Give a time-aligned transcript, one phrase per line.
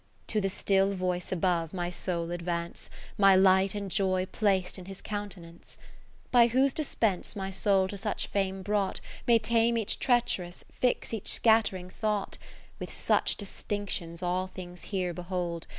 [0.29, 4.99] To the Still Voice above, my soul advance; My light and joy plac'd in his
[4.99, 5.77] countenance?
[6.31, 11.27] By whose dispense my soul to such frame brought, May tame each treach'rous, fix each
[11.29, 12.39] scatt'ring thought;
[12.79, 15.67] With such distinctions all things here behold.